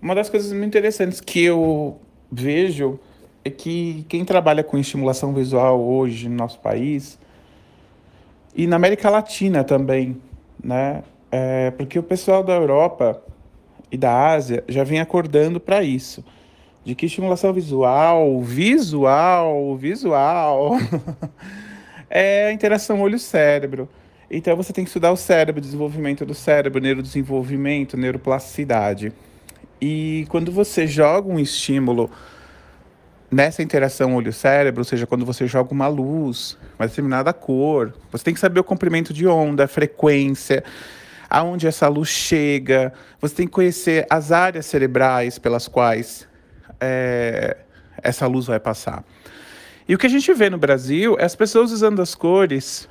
Uma 0.00 0.14
das 0.14 0.30
coisas 0.30 0.52
muito 0.52 0.68
interessantes 0.68 1.20
que 1.20 1.42
eu 1.42 1.98
vejo 2.30 3.00
é 3.44 3.50
que 3.50 4.06
quem 4.08 4.24
trabalha 4.24 4.62
com 4.62 4.78
estimulação 4.78 5.34
visual 5.34 5.80
hoje 5.80 6.28
no 6.28 6.36
nosso 6.36 6.60
país 6.60 7.18
e 8.54 8.66
na 8.66 8.76
América 8.76 9.10
Latina 9.10 9.64
também, 9.64 10.16
né? 10.62 11.02
É 11.32 11.72
porque 11.72 11.98
o 11.98 12.02
pessoal 12.02 12.44
da 12.44 12.54
Europa 12.54 13.20
e 13.90 13.96
da 13.96 14.30
Ásia 14.30 14.62
já 14.68 14.84
vem 14.84 15.00
acordando 15.00 15.58
para 15.58 15.82
isso, 15.82 16.24
de 16.84 16.94
que 16.94 17.06
estimulação 17.06 17.52
visual, 17.52 18.40
visual, 18.40 19.76
visual 19.76 20.78
é 22.08 22.46
a 22.46 22.52
interação 22.52 23.00
olho-cérebro. 23.00 23.88
Então 24.30 24.56
você 24.56 24.72
tem 24.72 24.84
que 24.84 24.90
estudar 24.90 25.10
o 25.10 25.16
cérebro, 25.16 25.60
desenvolvimento 25.60 26.24
do 26.24 26.34
cérebro, 26.34 26.80
neurodesenvolvimento, 26.80 27.96
neuroplasticidade. 27.96 29.12
E 29.80 30.26
quando 30.28 30.50
você 30.50 30.86
joga 30.86 31.28
um 31.28 31.38
estímulo 31.38 32.10
nessa 33.30 33.62
interação 33.62 34.14
olho-cérebro, 34.14 34.80
ou 34.80 34.84
seja, 34.84 35.06
quando 35.06 35.24
você 35.24 35.46
joga 35.46 35.72
uma 35.72 35.86
luz, 35.86 36.56
uma 36.78 36.86
determinada 36.86 37.32
cor, 37.32 37.94
você 38.10 38.24
tem 38.24 38.34
que 38.34 38.40
saber 38.40 38.60
o 38.60 38.64
comprimento 38.64 39.12
de 39.12 39.26
onda, 39.26 39.64
a 39.64 39.68
frequência, 39.68 40.64
aonde 41.28 41.66
essa 41.66 41.86
luz 41.88 42.08
chega, 42.08 42.92
você 43.20 43.34
tem 43.34 43.46
que 43.46 43.52
conhecer 43.52 44.06
as 44.08 44.32
áreas 44.32 44.66
cerebrais 44.66 45.38
pelas 45.38 45.68
quais 45.68 46.26
é, 46.80 47.56
essa 48.02 48.26
luz 48.26 48.46
vai 48.46 48.58
passar. 48.58 49.04
E 49.86 49.94
o 49.94 49.98
que 49.98 50.06
a 50.06 50.10
gente 50.10 50.32
vê 50.32 50.50
no 50.50 50.58
Brasil 50.58 51.16
é 51.18 51.24
as 51.24 51.36
pessoas 51.36 51.70
usando 51.70 52.00
as 52.00 52.14
cores, 52.14 52.88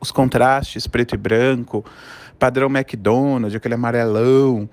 os 0.00 0.10
contrastes 0.10 0.86
preto 0.86 1.14
e 1.14 1.18
branco, 1.18 1.84
padrão 2.38 2.68
McDonald's, 2.68 3.54
aquele 3.54 3.74
amarelão, 3.74 4.68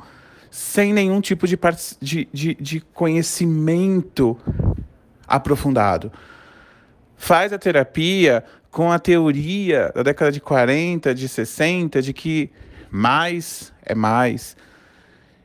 sem 0.49 0.93
nenhum 0.93 1.21
tipo 1.21 1.47
de, 1.47 1.57
de, 2.01 2.27
de, 2.31 2.55
de 2.55 2.81
conhecimento 2.93 4.37
aprofundado. 5.27 6.11
Faz 7.15 7.53
a 7.53 7.59
terapia 7.59 8.43
com 8.71 8.91
a 8.91 8.99
teoria 8.99 9.91
da 9.93 10.03
década 10.03 10.31
de 10.31 10.39
40, 10.39 11.13
de 11.13 11.27
60, 11.27 12.01
de 12.01 12.13
que 12.13 12.49
mais 12.89 13.73
é 13.83 13.93
mais. 13.93 14.55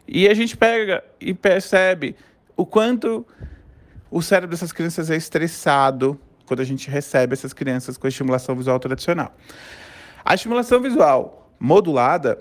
E 0.07 0.29
a 0.29 0.35
gente 0.35 0.57
pega 0.57 1.03
e 1.21 1.35
percebe 1.35 2.15
o 2.57 2.65
quanto 2.65 3.27
o 4.11 4.23
cérebro 4.23 4.51
dessas 4.51 4.73
crianças 4.73 5.11
é 5.11 5.17
estressado 5.17 6.21
quando 6.47 6.61
a 6.61 6.65
gente 6.65 6.89
recebe 6.91 7.33
essas 7.33 7.53
crianças 7.53 7.97
com 7.97 8.07
estimulação 8.07 8.55
visual 8.55 8.79
tradicional. 8.79 9.35
A 10.25 10.35
estimulação 10.35 10.81
visual 10.81 11.53
modulada 11.59 12.39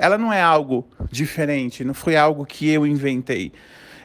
ela 0.00 0.16
não 0.16 0.32
é 0.32 0.40
algo 0.40 0.88
diferente, 1.10 1.84
não 1.84 1.94
foi 1.94 2.16
algo 2.16 2.46
que 2.46 2.68
eu 2.68 2.86
inventei. 2.86 3.52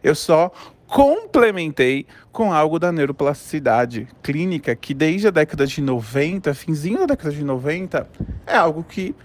Eu 0.04 0.14
só 0.14 0.52
complementei 0.88 2.06
com 2.32 2.54
algo 2.54 2.78
da 2.78 2.92
neuroplasticidade 2.92 4.08
clínica, 4.22 4.76
que 4.76 4.94
desde 4.94 5.28
a 5.28 5.32
década 5.32 5.66
de 5.66 5.82
90, 5.82 6.54
finzinho 6.54 7.00
da 7.00 7.06
década 7.08 7.32
de 7.32 7.44
90, 7.44 8.08
é 8.46 8.56
algo 8.56 8.84
que 8.84 9.16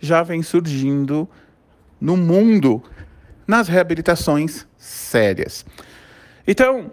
já 0.00 0.22
vem 0.22 0.42
surgindo 0.42 1.28
no 2.00 2.16
mundo 2.16 2.82
nas 3.46 3.68
reabilitações 3.68 4.66
sérias. 4.76 5.66
Então, 6.46 6.90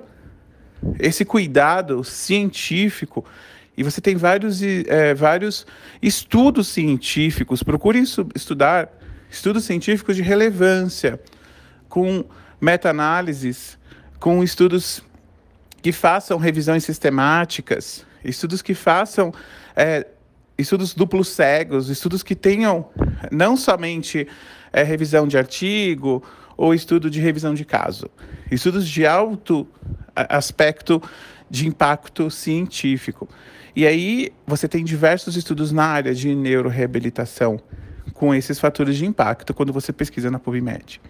esse 1.00 1.24
cuidado 1.24 2.04
científico 2.04 3.24
e 3.82 3.84
você 3.84 4.00
tem 4.00 4.16
vários, 4.16 4.62
é, 4.62 5.16
vários 5.16 5.66
estudos 6.04 6.68
científicos. 6.68 7.64
Procure 7.64 7.98
estudar 8.36 8.96
estudos 9.28 9.64
científicos 9.64 10.16
de 10.16 10.22
relevância, 10.22 11.20
com 11.90 12.24
meta-análises, 12.62 13.80
com 14.20 14.44
estudos 14.44 15.04
que 15.82 15.92
façam 15.92 16.38
revisões 16.38 16.84
sistemáticas, 16.84 18.06
estudos 18.24 18.62
que 18.62 18.76
façam 18.76 19.34
é, 19.76 20.06
estudos 20.60 20.94
duplos 20.94 21.30
cegos, 21.30 21.90
estudos 21.90 22.22
que 22.22 22.36
tenham 22.36 22.88
não 23.32 23.58
somente 23.58 24.28
é, 24.72 24.84
revisão 24.84 25.28
de 25.28 25.40
artigo 25.40 26.24
ou 26.56 26.72
estudo 26.72 27.10
de 27.10 27.20
revisão 27.20 27.56
de 27.56 27.66
caso, 27.66 28.12
estudos 28.52 28.88
de 28.88 29.08
alto 29.08 29.68
aspecto 30.16 31.02
de 31.52 31.68
impacto 31.68 32.32
científico. 32.32 33.28
E 33.76 33.86
aí 33.86 34.32
você 34.48 34.70
tem 34.70 34.86
diversos 34.86 35.36
estudos 35.36 35.74
na 35.74 35.86
área 35.86 36.16
de 36.16 36.34
neuroreabilitação 36.34 37.60
com 38.14 38.34
esses 38.34 38.58
fatores 38.58 38.96
de 38.96 39.06
impacto 39.06 39.54
quando 39.54 39.74
você 39.74 39.92
pesquisa 39.92 40.32
na 40.32 40.40
PubMed. 40.40 41.02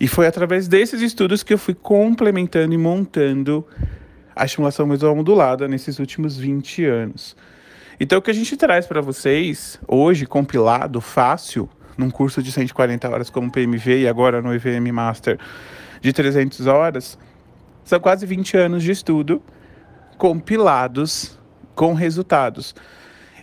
E 0.00 0.08
foi 0.08 0.26
através 0.26 0.66
desses 0.66 1.00
estudos 1.00 1.44
que 1.44 1.54
eu 1.54 1.58
fui 1.58 1.74
complementando 1.74 2.74
e 2.74 2.78
montando 2.78 3.64
a 4.34 4.44
estimulação 4.44 4.88
visual 4.88 5.14
modulada 5.14 5.68
nesses 5.68 6.00
últimos 6.00 6.36
20 6.36 6.84
anos. 6.84 7.36
Então, 8.00 8.18
o 8.18 8.22
que 8.22 8.30
a 8.30 8.34
gente 8.34 8.56
traz 8.56 8.86
para 8.86 9.00
vocês 9.00 9.78
hoje, 9.86 10.26
compilado, 10.26 11.00
fácil, 11.00 11.68
num 11.96 12.10
curso 12.10 12.42
de 12.42 12.50
140 12.50 13.08
horas 13.08 13.30
como 13.30 13.52
PMV 13.52 14.00
e 14.00 14.08
agora 14.08 14.42
no 14.42 14.52
EVM 14.52 14.90
Master 14.92 15.38
de 16.00 16.12
300 16.12 16.66
horas, 16.66 17.16
são 17.84 18.00
quase 18.00 18.26
20 18.26 18.56
anos 18.56 18.82
de 18.82 18.90
estudo 18.90 19.42
compilados 20.18 21.38
com 21.74 21.94
resultados. 21.94 22.74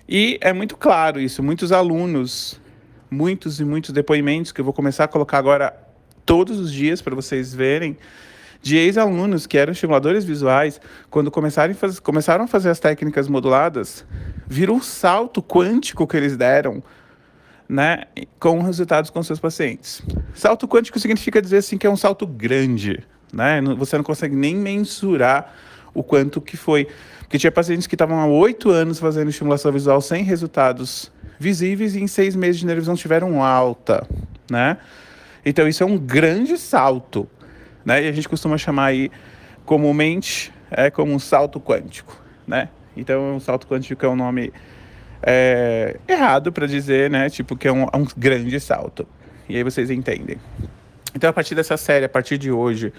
E 0.08 0.40
é 0.42 0.54
muito 0.54 0.78
claro 0.78 1.20
isso. 1.20 1.44
Muitos 1.44 1.72
alunos, 1.72 2.60
muitos 3.12 3.60
e 3.60 3.66
muitos 3.66 3.92
depoimentos 3.92 4.52
que 4.52 4.62
eu 4.62 4.66
vou 4.66 4.74
começar 4.74 5.04
a 5.04 5.08
colocar 5.08 5.38
agora 5.38 5.74
todos 6.26 6.60
os 6.60 6.72
dias 6.72 7.02
para 7.02 7.16
vocês 7.16 7.54
verem, 7.54 7.98
de 8.62 8.78
ex-alunos 8.78 9.48
que 9.48 9.58
eram 9.58 9.72
estimuladores 9.72 10.26
visuais, 10.26 10.80
quando 11.10 11.32
começaram 11.32 11.72
a, 11.72 11.76
fazer, 11.76 12.02
começaram 12.02 12.44
a 12.44 12.48
fazer 12.48 12.70
as 12.70 12.80
técnicas 12.80 13.28
moduladas, 13.28 14.06
viram 14.48 14.76
um 14.76 14.82
salto 14.82 15.42
quântico 15.42 16.06
que 16.06 16.18
eles 16.18 16.36
deram 16.36 16.84
né, 17.68 18.06
com 18.40 18.62
resultados 18.62 19.10
com 19.10 19.22
seus 19.22 19.40
pacientes. 19.40 20.02
Salto 20.34 20.68
quântico 20.68 21.00
significa 21.00 21.42
dizer 21.42 21.58
assim 21.58 21.78
que 21.78 21.86
é 21.86 21.90
um 21.90 21.98
salto 21.98 22.26
grande, 22.26 23.06
né? 23.34 23.62
Você 23.78 23.98
não 23.98 24.04
consegue 24.04 24.36
nem 24.36 24.56
mensurar 24.56 25.54
o 25.94 26.04
quanto 26.04 26.40
que 26.42 26.58
foi. 26.58 26.88
Porque 27.20 27.38
tinha 27.38 27.52
pacientes 27.52 27.86
que 27.86 27.96
estavam 27.96 28.20
há 28.20 28.26
oito 28.26 28.72
anos 28.72 29.00
fazendo 29.00 29.30
estimulação 29.30 29.72
visual 29.72 30.02
sem 30.02 30.24
resultados 30.24 31.12
visíveis 31.40 31.96
e 31.96 32.02
em 32.02 32.08
seis 32.08 32.36
meses 32.36 32.60
de 32.60 32.66
nervisão 32.66 32.96
tiveram 32.96 33.44
alta, 33.44 34.06
né? 34.50 34.78
Então 35.46 35.68
isso 35.68 35.84
é 35.84 35.86
um 35.86 35.98
grande 35.98 36.58
salto, 36.58 37.30
né? 37.86 38.04
E 38.04 38.08
a 38.10 38.12
gente 38.12 38.28
costuma 38.28 38.58
chamar 38.58 38.86
aí 38.86 39.12
comumente 39.66 40.52
é 40.72 40.90
como 40.90 41.14
um 41.14 41.20
salto 41.20 41.60
quântico, 41.60 42.20
né? 42.46 42.70
Então 42.98 43.36
um 43.36 43.40
salto 43.40 43.68
quântico 43.68 44.06
é 44.06 44.10
um 44.10 44.16
nome 44.16 44.52
é, 45.22 45.98
errado 46.08 46.52
para 46.52 46.68
dizer, 46.68 47.10
né? 47.10 47.30
Tipo 47.30 47.56
que 47.56 47.68
é 47.68 47.72
um, 47.72 47.84
um 47.84 48.06
grande 48.18 48.60
salto. 48.60 49.08
E 49.48 49.56
aí 49.56 49.64
vocês 49.64 49.90
entendem. 49.90 50.38
Então 51.20 51.30
a 51.30 51.34
partir 51.34 51.54
dessa 51.54 51.76
série, 51.76 52.06
a 52.06 52.10
partir 52.10 52.38
de 52.38 52.50
hoje, 52.50 52.94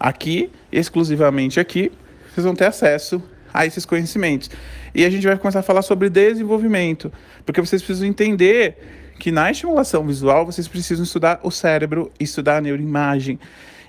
aqui, 0.00 0.50
exclusivamente 0.72 1.60
aqui, 1.60 1.92
vocês 2.32 2.46
vão 2.46 2.54
ter 2.54 2.64
acesso 2.64 3.22
a 3.52 3.66
esses 3.66 3.84
conhecimentos. 3.84 4.48
E 4.94 5.04
a 5.04 5.10
gente 5.10 5.26
vai 5.26 5.36
começar 5.36 5.60
a 5.60 5.62
falar 5.62 5.82
sobre 5.82 6.08
desenvolvimento, 6.08 7.12
porque 7.44 7.60
vocês 7.60 7.82
precisam 7.82 8.08
entender 8.08 9.12
que 9.18 9.30
na 9.30 9.50
estimulação 9.50 10.02
visual 10.06 10.46
vocês 10.46 10.66
precisam 10.66 11.04
estudar 11.04 11.40
o 11.42 11.50
cérebro, 11.50 12.10
estudar 12.18 12.56
a 12.56 12.60
neuroimagem. 12.62 13.38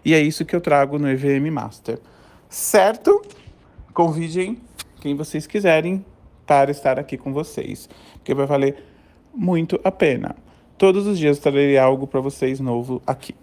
E 0.03 0.13
é 0.13 0.19
isso 0.19 0.43
que 0.43 0.53
eu 0.53 0.59
trago 0.59 0.99
no 0.99 1.09
EVM 1.09 1.49
Master. 1.49 1.99
Certo? 2.49 3.21
Convidem 3.93 4.57
quem 4.99 5.15
vocês 5.15 5.47
quiserem 5.47 6.05
para 6.45 6.69
estar 6.69 6.99
aqui 6.99 7.17
com 7.17 7.31
vocês, 7.31 7.87
porque 8.15 8.33
vai 8.33 8.45
valer 8.45 8.83
muito 9.33 9.79
a 9.85 9.91
pena. 9.91 10.35
Todos 10.77 11.07
os 11.07 11.17
dias 11.17 11.39
trarei 11.39 11.77
algo 11.77 12.05
para 12.05 12.19
vocês 12.19 12.59
novo 12.59 13.01
aqui. 13.07 13.33